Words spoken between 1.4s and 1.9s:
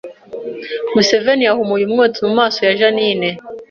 yahumuye